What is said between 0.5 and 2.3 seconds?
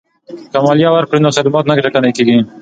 که مالیه ورکړو نو خدمات نه ټکنی